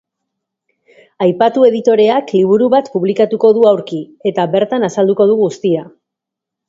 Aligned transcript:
Aipatu 1.25 1.65
editoreak 1.67 2.33
liburu 2.37 2.69
bat 2.75 2.89
publikatuko 2.95 3.51
du 3.59 3.67
aurki 3.73 4.01
eta 4.31 4.47
bertan 4.57 4.89
azalduko 4.89 5.29
du 5.35 5.37
guztia. 5.43 5.85